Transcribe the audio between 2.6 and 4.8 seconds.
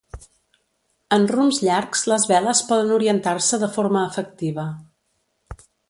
poden orientar-se de forma efectiva.